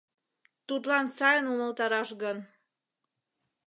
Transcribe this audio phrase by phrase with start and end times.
[0.67, 2.37] —Тудлан сайын умылтараш гын?..